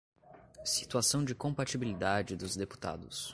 [0.65, 3.29] Situação de compatibilidade dos deputados.